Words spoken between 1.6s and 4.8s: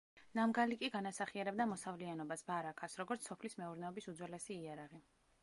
მოსავლიანობას, ბარაქას, როგორც სოფლის მეურნეობის უძველესი